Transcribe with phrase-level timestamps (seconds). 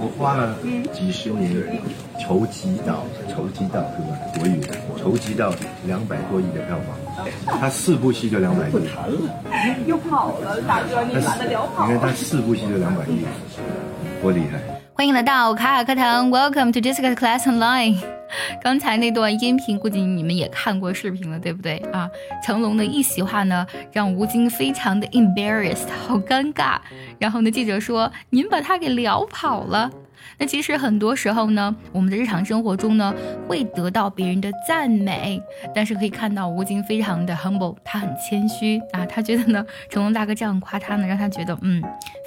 [0.00, 0.56] 我花了
[0.92, 1.52] 几十年
[2.20, 4.16] 筹集到，筹集到是吧？
[4.38, 4.60] 国语
[4.96, 5.52] 筹集到
[5.86, 8.72] 两百多亿的票房，他四部戏就两百亿，
[9.86, 13.26] 又跑了，大哥，你把他聊跑你看他四部戏就两百亿，
[14.22, 14.77] 多厉害！
[14.98, 17.96] 欢迎来到卡卡课堂，Welcome to Jessica's Class Online。
[18.60, 22.10] 刚才那段音频，估计你们也看过视频了，对不对啊？
[22.44, 26.78] 成龙的一席话呢，让吴京非常的 embarrassed，好尴尬。
[27.16, 29.88] 然后呢，记者说：“您把他给聊跑了。”
[30.36, 33.14] 那其实很多时候呢，我们的日常生活中呢，
[33.46, 35.40] 会得到别人的赞美，
[35.72, 41.80] 但是可以看到吴京非常的 humble，他很谦虚啊，他觉得呢，成龙大哥这样夸他呢，让他觉得嗯，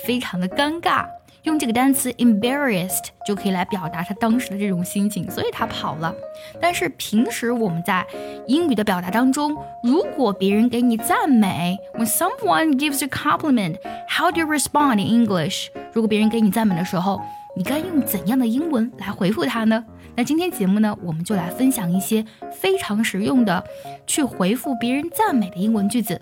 [0.05, 1.05] 非常的尴尬。
[1.43, 6.13] 用这个单词 embarrassed 就可以来表达他当时的这种心情，所以他跑了。
[6.59, 8.05] 但是平时我们在
[8.47, 15.69] 英语的表达当中，如果别人给你赞美，when someone gives you compliment，how do you respond in English？
[15.93, 17.19] 如果别人给你赞美的时候，
[17.55, 19.83] 你该用怎样的英文来回复他呢？
[20.15, 23.63] 那今天节目呢，我们就来分享一些非常实用的
[24.05, 26.21] 去回复别人赞美的英文句子。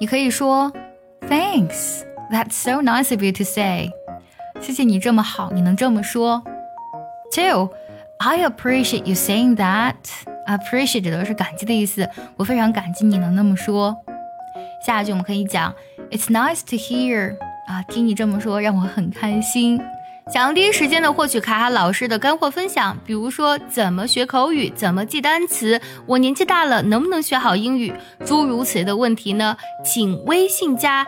[0.00, 0.72] 你可以说
[1.28, 2.11] Thanks。
[2.32, 3.90] That's so nice of you to say.
[4.58, 6.42] 谢谢你这么好，你能这么说。
[7.30, 7.68] Two,
[8.18, 9.96] I appreciate you saying that.
[10.46, 12.08] Appreciate 都是感激的意思，
[12.38, 13.94] 我非常感激你能那么说。
[14.86, 15.74] 下一句我们可以讲
[16.10, 17.36] ，It's nice to hear.
[17.66, 19.78] 啊，听你这么说让我很开心。
[20.32, 27.92] 想要第一时间的获取卡卡老师的干货分享，比如说怎么学口语，怎么记单词，我年纪大了能不能学好英语，
[28.24, 29.58] 诸如此类的问题呢？
[29.84, 31.06] 请微信加。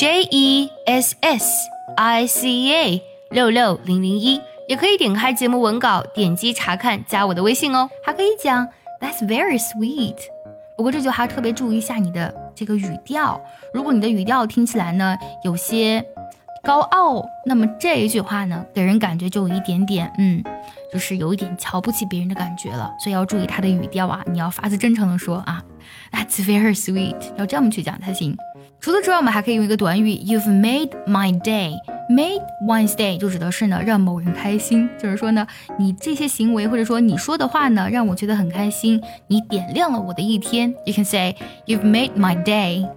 [0.00, 7.86] J E S S I C A 六六零零一，也可以点开节目文稿，点击查看，加我的微信哦。
[8.02, 8.66] 还可以讲
[8.98, 10.16] That's very sweet。
[10.74, 13.38] 不过这句话特别注意一下你的这个语调，
[13.74, 16.02] 如果你的语调听起来呢有些
[16.62, 20.42] 高傲，那么这一句话呢给人感觉就有一点点，嗯，
[20.90, 22.90] 就是有一点瞧不起别人的感觉了。
[23.04, 25.62] 所以要注意他的语调啊，你要发自真诚的说啊
[26.10, 28.34] ，That's very sweet，要这么去讲才行。
[28.80, 31.74] 除此之外，我们还可以用一个短语，You've made my day。
[32.08, 35.46] Made one's day 就指的是呢，让某人开心，就是说呢，
[35.78, 40.74] 你这些行为或者说你说的话呢，让我觉得很开心，你点亮了我的一天。
[40.86, 41.36] You can say
[41.66, 42.88] You've made my day。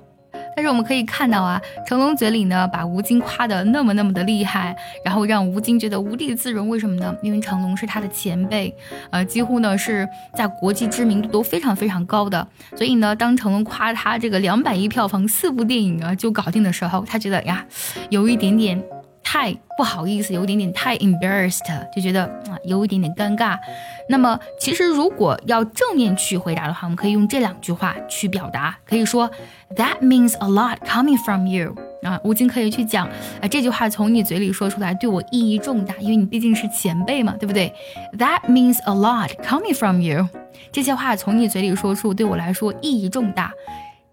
[0.56, 6.70] 但是我们可以看到啊，成龙嘴里呢把吴京夸得那么那么的厉害，然后让吴京觉得无地自容。
[6.70, 7.16] 为什么呢？
[7.22, 8.74] 因为成龙是他的前辈，
[9.10, 12.48] 呃，几乎呢是在国际知名度都非常非常高的。
[12.76, 17.66] 所以呢，当成龙夸他这个两百亿票房四部电影啊就搞定的时候，他觉得呀，
[18.10, 18.82] 有一点点。
[19.34, 23.58] 太不好意思，有一点点太 embarrassed，就觉得啊有一点点尴尬。
[24.08, 29.28] 那么其实如果要正面去回答的话，我们可以用这两句话去表达，可以说
[29.76, 33.08] That means a lot coming from you 啊，吴京可以去讲
[33.42, 37.74] 啊这句话从你嘴里说出来对我意义重大，因为你毕竟是前辈嘛，对不对
[38.20, 40.30] ？That means a lot coming from you，
[40.72, 43.52] 这些话从你嘴里说出对我来说意义重大。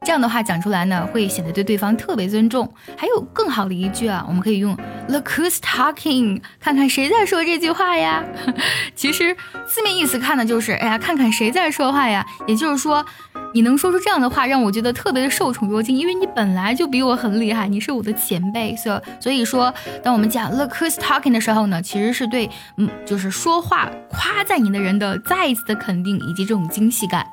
[0.07, 2.73] 这样的话讲出来呢，会显得对对方特别尊重。
[2.97, 4.77] 还有更好的一句啊，我们可以用
[5.09, 8.25] Look who's talking，看看谁在说这句话呀。
[8.97, 12.25] 其实字面意思看的就是，哎呀，看看谁在说话呀。
[12.47, 13.05] 也就是说，
[13.53, 18.75] 你能说出这样的话，让我觉得特别的受宠若惊，因为你本来就比我很厉害，你是我的前辈。
[18.77, 19.73] 所所以说，
[20.03, 27.27] 当我们讲 Look who's talking 的时候呢，其实是对，嗯，就是说话夸赞你的人的再一次的肯定以及这种惊喜感。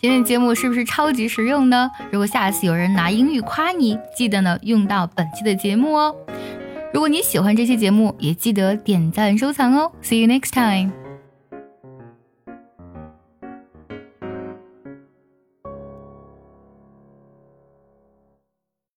[0.00, 1.90] 今天节目是不是超级实用呢？
[2.10, 6.14] 如果下次有人拿英语夸你，记得呢用到本期的节目哦。
[6.94, 9.92] 如果你喜欢这期节目，也记得点赞收藏哦。
[10.02, 10.99] See you next time.